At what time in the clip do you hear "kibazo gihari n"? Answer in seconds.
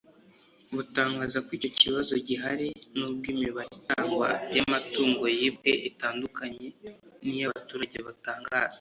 1.79-2.99